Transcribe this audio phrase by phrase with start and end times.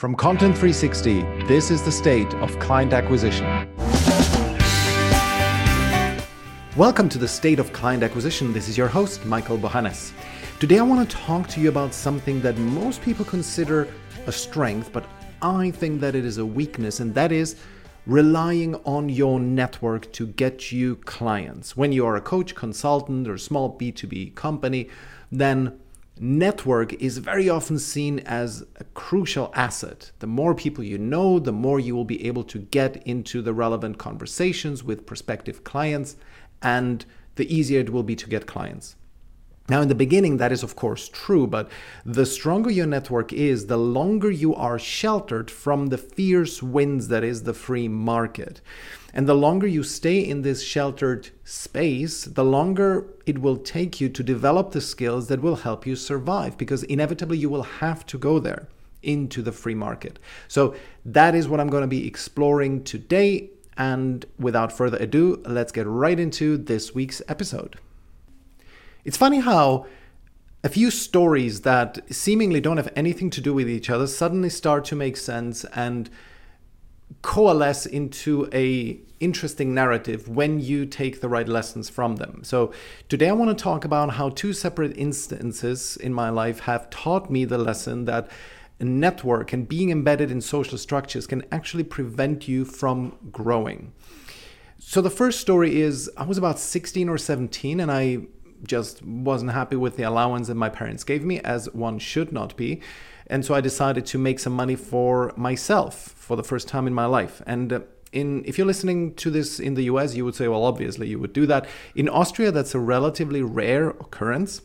[0.00, 3.44] From Content 360, this is the state of client acquisition.
[6.74, 8.54] Welcome to the state of client acquisition.
[8.54, 10.12] This is your host, Michael Bohannes.
[10.58, 13.88] Today, I want to talk to you about something that most people consider
[14.26, 15.04] a strength, but
[15.42, 17.56] I think that it is a weakness, and that is
[18.06, 21.76] relying on your network to get you clients.
[21.76, 24.88] When you are a coach, consultant, or small B2B company,
[25.30, 25.78] then
[26.20, 30.10] network is very often seen as a crucial asset.
[30.18, 33.54] The more people you know, the more you will be able to get into the
[33.54, 36.16] relevant conversations with prospective clients,
[36.60, 37.06] and
[37.36, 38.96] the easier it will be to get clients.
[39.70, 41.70] Now, in the beginning, that is of course true, but
[42.04, 47.22] the stronger your network is, the longer you are sheltered from the fierce winds that
[47.22, 48.60] is the free market.
[49.14, 54.08] And the longer you stay in this sheltered space, the longer it will take you
[54.08, 58.18] to develop the skills that will help you survive, because inevitably you will have to
[58.18, 58.66] go there
[59.04, 60.18] into the free market.
[60.48, 63.50] So, that is what I'm going to be exploring today.
[63.76, 67.78] And without further ado, let's get right into this week's episode.
[69.04, 69.86] It's funny how
[70.62, 74.84] a few stories that seemingly don't have anything to do with each other suddenly start
[74.86, 76.10] to make sense and
[77.22, 82.42] coalesce into a interesting narrative when you take the right lessons from them.
[82.44, 82.72] So
[83.08, 87.30] today I want to talk about how two separate instances in my life have taught
[87.30, 88.30] me the lesson that
[88.78, 93.92] a network and being embedded in social structures can actually prevent you from growing.
[94.78, 98.26] So the first story is I was about 16 or 17 and I
[98.64, 102.56] just wasn't happy with the allowance that my parents gave me, as one should not
[102.56, 102.80] be.
[103.26, 106.94] And so I decided to make some money for myself for the first time in
[106.94, 107.40] my life.
[107.46, 107.80] And uh,
[108.12, 111.18] in, if you're listening to this in the US, you would say, well, obviously you
[111.18, 111.66] would do that.
[111.94, 114.58] In Austria, that's a relatively rare occurrence.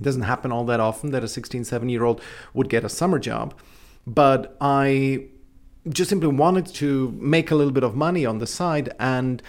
[0.00, 2.20] It doesn't happen all that often that a 16, 17 year old
[2.54, 3.54] would get a summer job.
[4.06, 5.28] But I
[5.88, 9.42] just simply wanted to make a little bit of money on the side and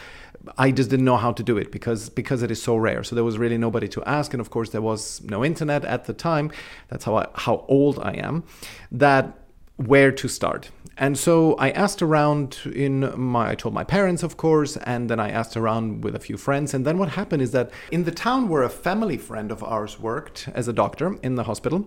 [0.57, 3.03] I just didn't know how to do it because because it is so rare.
[3.03, 6.05] So there was really nobody to ask, and of course there was no internet at
[6.05, 6.51] the time.
[6.89, 8.43] That's how I, how old I am.
[8.91, 9.37] That
[9.77, 10.71] where to start.
[10.97, 15.19] And so I asked around in my I told my parents of course and then
[15.19, 18.11] I asked around with a few friends and then what happened is that in the
[18.11, 21.85] town where a family friend of ours worked as a doctor in the hospital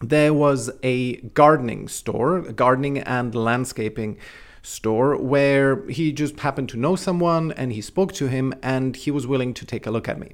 [0.00, 4.16] there was a gardening store, gardening and landscaping
[4.62, 9.10] store where he just happened to know someone and he spoke to him and he
[9.10, 10.32] was willing to take a look at me.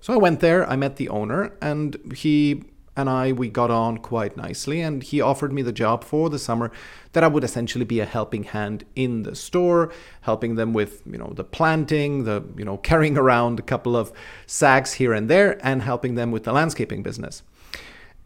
[0.00, 2.64] So I went there, I met the owner, and he
[2.98, 6.38] and I we got on quite nicely and he offered me the job for the
[6.38, 6.72] summer
[7.12, 9.92] that I would essentially be a helping hand in the store,
[10.22, 14.12] helping them with, you know, the planting, the, you know, carrying around a couple of
[14.46, 17.42] sacks here and there and helping them with the landscaping business.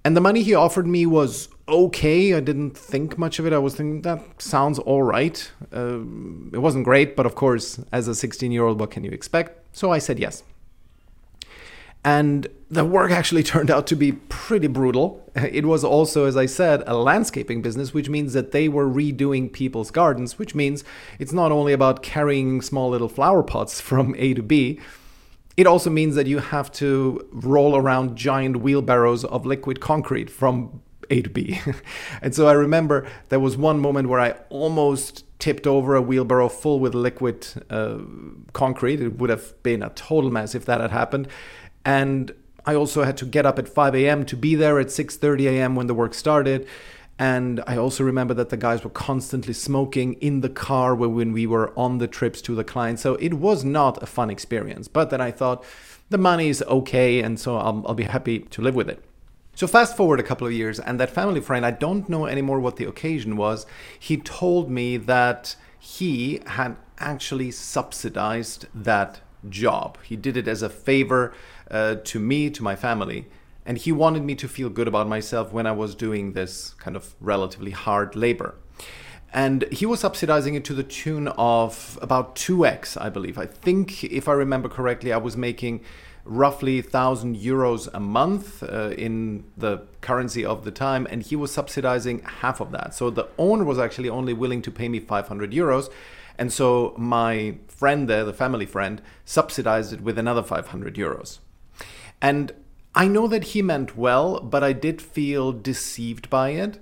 [0.05, 2.35] And the money he offered me was okay.
[2.35, 3.53] I didn't think much of it.
[3.53, 5.51] I was thinking that sounds all right.
[5.73, 6.01] Uh,
[6.53, 9.59] it wasn't great, but of course, as a 16 year old, what can you expect?
[9.77, 10.43] So I said yes.
[12.05, 15.21] And the work actually turned out to be pretty brutal.
[15.53, 19.51] It was also, as I said, a landscaping business, which means that they were redoing
[19.53, 20.85] people's gardens, which means
[21.19, 24.81] it's not only about carrying small little flower pots from A to B,
[25.57, 30.83] it also means that you have to roll around giant wheelbarrows of liquid concrete from
[31.13, 31.61] A to B.
[32.23, 36.49] and so I remember there was one moment where I almost tipped over a wheelbarrow
[36.49, 37.99] full with liquid uh,
[38.53, 39.01] concrete.
[39.01, 41.29] It would have been a total mess if that had happened.
[41.85, 42.33] And
[42.65, 44.25] I also had to get up at 5 a.m.
[44.27, 45.75] to be there at 6:30 a.m.
[45.75, 46.67] when the work started.
[47.19, 51.47] And I also remember that the guys were constantly smoking in the car when we
[51.47, 52.99] were on the trips to the client.
[52.99, 54.89] So it was not a fun experience.
[54.89, 55.65] But then I thought
[56.11, 59.05] the money is okay, and so I'll, I'll be happy to live with it.
[59.55, 62.59] So fast forward a couple of years, and that family friend, I don't know anymore
[62.59, 63.67] what the occasion was.
[63.99, 69.99] He told me that he had actually subsidized that job.
[70.03, 71.35] He did it as a favor
[71.71, 73.27] uh, to me, to my family.
[73.67, 76.97] And he wanted me to feel good about myself when I was doing this kind
[76.97, 78.55] of relatively hard labor.
[79.33, 83.39] And he was subsidizing it to the tune of about 2x, I believe.
[83.39, 85.81] I think, if I remember correctly, I was making
[86.25, 91.51] roughly 1,000 euros a month uh, in the currency of the time, and he was
[91.51, 92.95] subsidizing half of that.
[92.95, 95.91] So the owner was actually only willing to pay me 500 euros.
[96.39, 101.39] And so my friend there, the family friend, subsidized it with another 500 euros.
[102.21, 102.53] And
[102.95, 106.79] I know that he meant well, but I did feel deceived by it.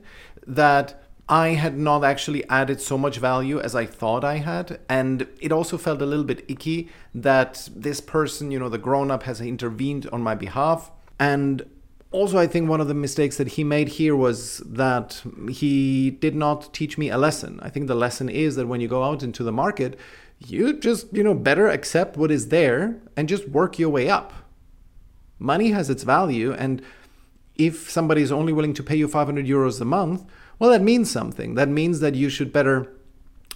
[0.47, 1.01] That
[1.31, 4.81] I had not actually added so much value as I thought I had.
[4.89, 9.13] And it also felt a little bit icky that this person, you know, the grown
[9.13, 10.91] up, has intervened on my behalf.
[11.21, 11.65] And
[12.11, 16.35] also, I think one of the mistakes that he made here was that he did
[16.35, 17.61] not teach me a lesson.
[17.63, 19.97] I think the lesson is that when you go out into the market,
[20.41, 24.33] you just, you know, better accept what is there and just work your way up.
[25.39, 26.83] Money has its value, and
[27.55, 30.25] if somebody is only willing to pay you 500 euros a month,
[30.61, 31.57] well, that means something.
[31.57, 32.93] That means that you should better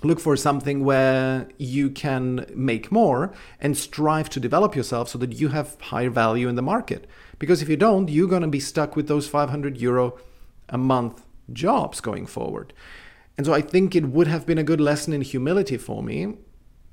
[0.02, 5.40] look for something where you can make more and strive to develop yourself so that
[5.40, 7.06] you have higher value in the market.
[7.38, 10.18] Because if you don't, you're going to be stuck with those 500 euro
[10.68, 12.72] a month jobs going forward.
[13.36, 16.36] And so I think it would have been a good lesson in humility for me,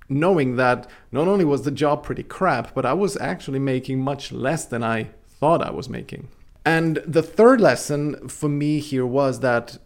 [0.10, 4.32] knowing that not only was the job pretty crap, but I was actually making much
[4.32, 5.10] less than I
[5.40, 6.28] thought I was making.
[6.66, 9.78] And the third lesson for me here was that,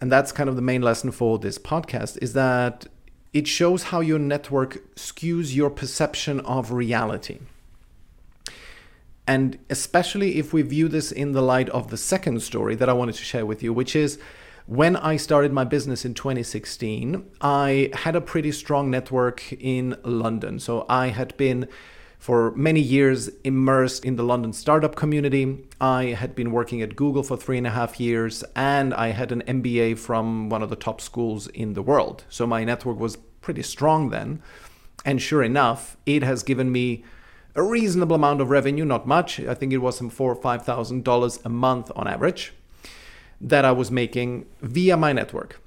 [0.00, 2.86] and that's kind of the main lesson for this podcast, is that
[3.32, 7.38] it shows how your network skews your perception of reality.
[9.26, 12.94] And especially if we view this in the light of the second story that I
[12.94, 14.18] wanted to share with you, which is
[14.64, 20.58] when I started my business in 2016, I had a pretty strong network in London.
[20.58, 21.68] So I had been
[22.18, 25.64] for many years immersed in the London startup community.
[25.80, 29.30] I had been working at Google for three and a half years, and I had
[29.30, 32.24] an MBA from one of the top schools in the world.
[32.28, 34.42] So my network was pretty strong then.
[35.04, 37.04] And sure enough, it has given me
[37.54, 39.40] a reasonable amount of revenue, not much.
[39.40, 42.52] I think it was some four or five thousand dollars a month on average
[43.40, 45.60] that I was making via my network.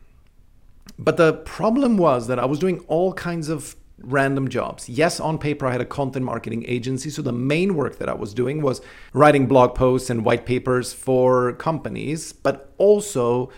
[0.99, 4.89] But the problem was that I was doing all kinds of random jobs.
[4.89, 7.09] Yes, on paper, I had a content marketing agency.
[7.09, 8.81] So the main work that I was doing was
[9.13, 13.51] writing blog posts and white papers for companies, but also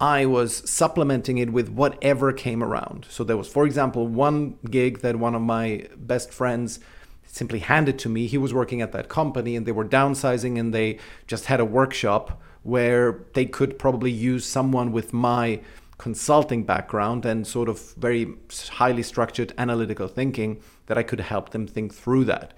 [0.00, 3.06] I was supplementing it with whatever came around.
[3.08, 6.80] So there was, for example, one gig that one of my best friends
[7.24, 8.26] simply handed to me.
[8.26, 11.64] He was working at that company and they were downsizing and they just had a
[11.64, 15.60] workshop where they could probably use someone with my
[15.98, 18.34] consulting background and sort of very
[18.72, 22.52] highly structured analytical thinking that I could help them think through that.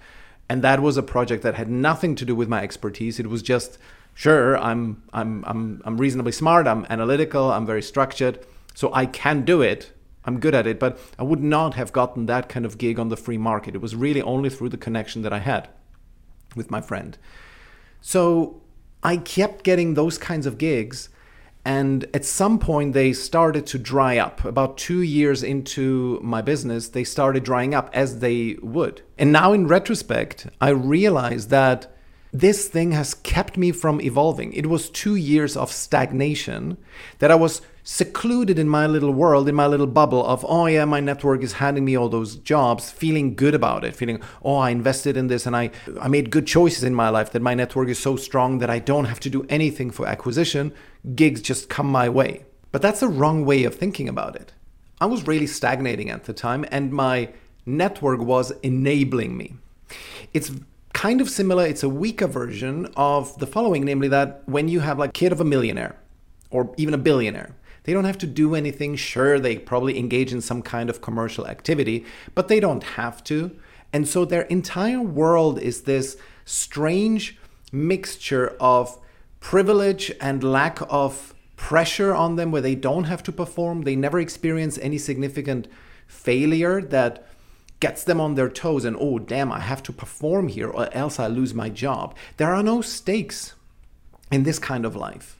[0.49, 3.19] And that was a project that had nothing to do with my expertise.
[3.19, 3.77] It was just
[4.13, 9.43] sure, I'm I'm I'm I'm reasonably smart, I'm analytical, I'm very structured, so I can
[9.45, 9.91] do it
[10.25, 13.09] I'm good at it, but I would not have gotten that kind of gig on
[13.09, 13.73] the free market.
[13.73, 15.69] It was really only through the connection that I had
[16.55, 17.17] with my friend.
[18.01, 18.61] So
[19.01, 21.09] I kept getting those kinds of gigs.
[21.65, 24.43] And at some point, they started to dry up.
[24.45, 29.01] About two years into my business, they started drying up as they would.
[29.17, 31.93] And now, in retrospect, I realize that
[32.31, 34.53] this thing has kept me from evolving.
[34.53, 36.77] It was two years of stagnation
[37.19, 40.85] that I was secluded in my little world, in my little bubble of, oh yeah,
[40.85, 44.69] my network is handing me all those jobs, feeling good about it, feeling, oh, I
[44.69, 47.89] invested in this and I, I made good choices in my life, that my network
[47.89, 50.71] is so strong that I don't have to do anything for acquisition.
[51.15, 52.45] Gigs just come my way.
[52.71, 54.53] But that's the wrong way of thinking about it.
[55.01, 57.29] I was really stagnating at the time and my
[57.65, 59.55] network was enabling me.
[60.31, 60.51] It's
[60.93, 64.99] kind of similar, it's a weaker version of the following, namely that when you have
[64.99, 65.97] like kid of a millionaire
[66.51, 68.95] or even a billionaire, they don't have to do anything.
[68.95, 72.05] Sure, they probably engage in some kind of commercial activity,
[72.35, 73.57] but they don't have to.
[73.91, 77.37] And so their entire world is this strange
[77.71, 78.97] mixture of
[79.39, 83.81] privilege and lack of pressure on them where they don't have to perform.
[83.81, 85.67] They never experience any significant
[86.07, 87.27] failure that
[87.79, 91.19] gets them on their toes and, oh, damn, I have to perform here or else
[91.19, 92.15] I lose my job.
[92.37, 93.53] There are no stakes
[94.31, 95.38] in this kind of life.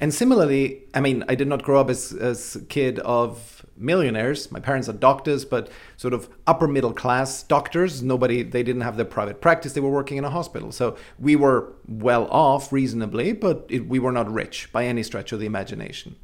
[0.00, 4.52] And similarly, I mean, I did not grow up as, as a kid of millionaires.
[4.52, 8.00] My parents are doctors, but sort of upper middle class doctors.
[8.00, 9.72] Nobody, they didn't have their private practice.
[9.72, 10.70] They were working in a hospital.
[10.70, 15.32] So we were well off reasonably, but it, we were not rich by any stretch
[15.32, 16.14] of the imagination.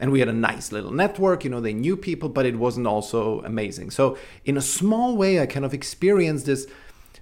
[0.00, 2.88] And we had a nice little network, you know, they knew people, but it wasn't
[2.88, 3.92] also amazing.
[3.92, 6.66] So in a small way, I kind of experienced this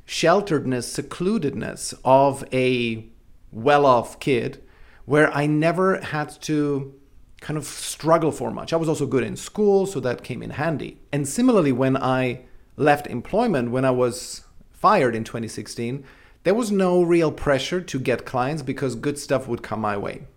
[0.07, 3.05] shelteredness, secludedness of a
[3.53, 4.63] well off kid
[5.11, 6.95] where I never had to
[7.41, 8.73] kind of struggle for much.
[8.73, 11.01] I was also good in school, so that came in handy.
[11.11, 12.43] And similarly, when I
[12.77, 16.05] left employment, when I was fired in 2016,
[16.45, 20.29] there was no real pressure to get clients because good stuff would come my way.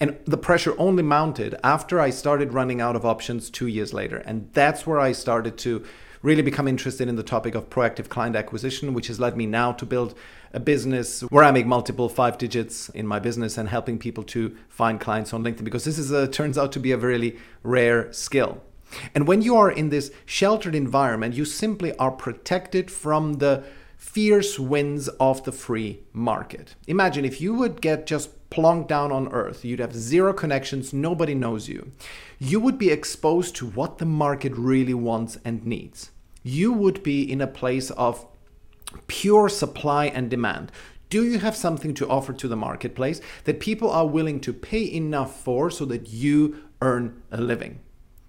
[0.00, 4.16] And the pressure only mounted after I started running out of options two years later.
[4.16, 5.84] And that's where I started to
[6.22, 9.72] really become interested in the topic of proactive client acquisition, which has led me now
[9.72, 10.14] to build
[10.52, 14.56] a business where I make multiple five digits in my business and helping people to
[14.68, 18.12] find clients on LinkedIn because this is a, turns out to be a really rare
[18.12, 18.62] skill.
[19.14, 23.64] And when you are in this sheltered environment, you simply are protected from the
[23.96, 26.74] fierce winds of the free market.
[26.86, 31.34] Imagine if you would get just plonked down on earth, you'd have zero connections, nobody
[31.34, 31.92] knows you.
[32.38, 36.10] You would be exposed to what the market really wants and needs.
[36.42, 38.26] You would be in a place of
[39.08, 40.72] pure supply and demand.
[41.10, 44.90] Do you have something to offer to the marketplace that people are willing to pay
[44.90, 47.80] enough for so that you earn a living?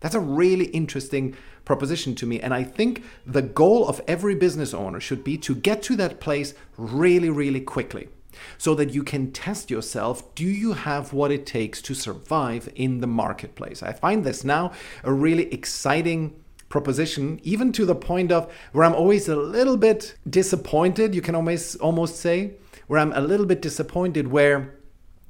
[0.02, 2.40] That's a really interesting proposition to me.
[2.40, 6.20] And I think the goal of every business owner should be to get to that
[6.20, 8.10] place really, really quickly
[8.58, 13.02] so that you can test yourself do you have what it takes to survive in
[13.02, 13.84] the marketplace?
[13.84, 14.72] I find this now
[15.04, 16.34] a really exciting
[16.70, 21.36] proposition, even to the point of where I'm always a little bit disappointed, you can
[21.36, 22.54] almost almost say,
[22.88, 24.74] where I'm a little bit disappointed where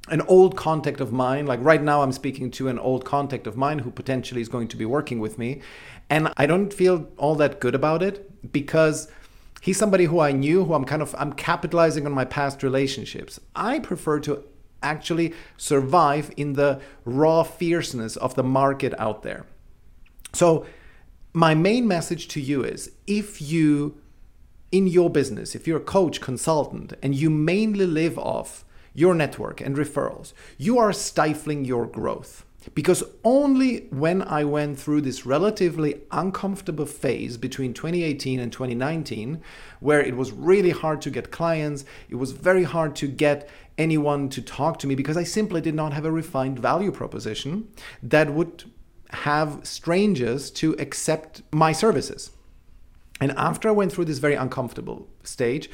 [0.08, 3.56] an old contact of mine, like right now I'm speaking to an old contact of
[3.56, 5.60] mine who potentially is going to be working with me,
[6.08, 9.08] and I don't feel all that good about it because
[9.60, 13.40] he's somebody who I knew, who I'm kind of I'm capitalizing on my past relationships.
[13.54, 14.44] I prefer to
[14.82, 19.44] actually survive in the raw fierceness of the market out there.
[20.32, 20.66] So
[21.32, 24.00] my main message to you is if you
[24.70, 29.60] in your business, if you're a coach, consultant, and you mainly live off your network
[29.60, 32.44] and referrals, you are stifling your growth.
[32.74, 39.40] Because only when I went through this relatively uncomfortable phase between 2018 and 2019,
[39.80, 43.48] where it was really hard to get clients, it was very hard to get
[43.78, 47.68] anyone to talk to me because I simply did not have a refined value proposition
[48.02, 48.64] that would
[49.10, 52.32] have strangers to accept my services.
[53.20, 55.70] And after I went through this very uncomfortable stage,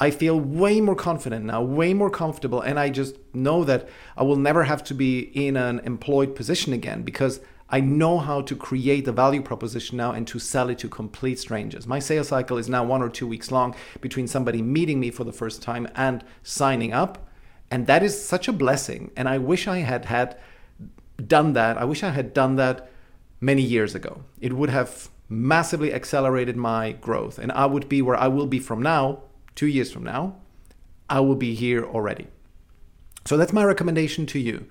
[0.00, 2.60] I feel way more confident now, way more comfortable.
[2.60, 6.72] And I just know that I will never have to be in an employed position
[6.72, 7.40] again because
[7.70, 11.38] I know how to create the value proposition now and to sell it to complete
[11.38, 11.86] strangers.
[11.86, 15.24] My sales cycle is now one or two weeks long between somebody meeting me for
[15.24, 17.26] the first time and signing up.
[17.70, 19.10] And that is such a blessing.
[19.16, 20.38] And I wish I had had
[21.26, 21.76] done that.
[21.76, 22.88] I wish I had done that
[23.40, 24.22] many years ago.
[24.40, 27.38] It would have massively accelerated my growth.
[27.38, 29.24] And I would be where I will be from now,
[29.58, 30.36] two years from now.
[31.10, 32.28] I will be here already.
[33.24, 34.66] So that's my recommendation to you.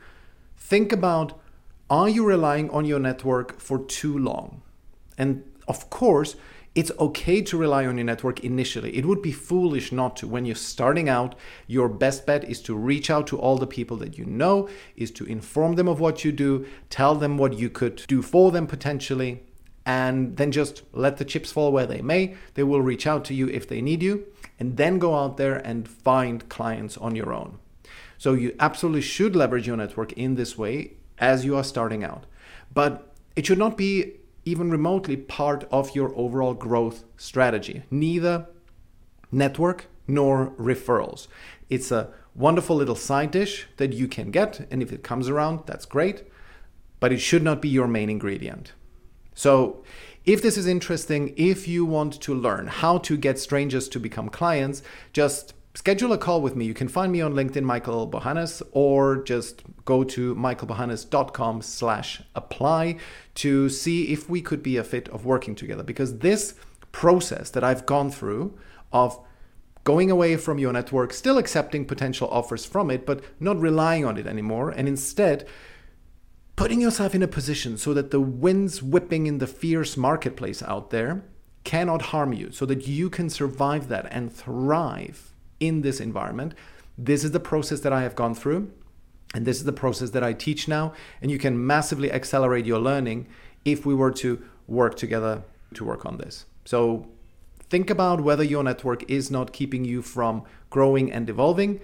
[0.56, 1.38] Think about
[1.89, 4.62] are you relying on your network for too long?
[5.17, 6.38] And of course,
[6.74, 8.96] it's okay to rely on your network initially.
[8.96, 10.27] It would be foolish not to.
[10.27, 13.98] When you're starting out, your best bet is to reach out to all the people
[13.98, 17.70] that you know, is to inform them of what you do, tell them what you
[17.70, 19.44] could do for them potentially,
[19.86, 22.36] and then just let the chips fall where they may.
[22.53, 24.27] They will reach out to you if they need you,
[24.60, 27.60] and then go out there and find clients on your own.
[28.18, 32.26] So you absolutely should leverage your network in this way as you are starting out.
[32.74, 34.14] But it should not be
[34.46, 37.84] even remotely part of your overall growth strategy.
[37.92, 38.48] Neither
[39.32, 41.28] network nor referrals.
[41.70, 45.62] It's a wonderful little side dish that you can get, and if it comes around,
[45.66, 46.24] that's great,
[47.00, 48.72] but it should not be your main ingredient.
[49.36, 49.84] So,
[50.27, 54.27] if this is interesting, if you want to learn how to get strangers to become
[54.27, 56.65] clients, just schedule a call with me.
[56.65, 62.98] You can find me on LinkedIn, Michael Bohannes, or just go to michaelbohannes.com slash apply
[63.36, 65.84] to see if we could be a fit of working together.
[65.84, 66.55] Because this
[66.91, 68.60] process that I've gone through
[68.91, 69.17] of
[69.86, 74.17] going away from your network, still accepting potential offers from it, but not relying on
[74.17, 75.48] it anymore, and instead
[76.58, 80.90] putting yourself in a position so that the winds whipping in the fierce marketplace out
[80.90, 81.24] there
[81.64, 86.54] cannot harm you, so that you can survive that and thrive in this environment.
[86.98, 88.72] This is the process that I have gone through.
[89.34, 90.94] And this is the process that I teach now.
[91.22, 93.28] And you can massively accelerate your learning
[93.66, 96.46] if we were to work together to work on this.
[96.64, 97.08] So
[97.70, 101.82] think about whether your network is not keeping you from growing and evolving.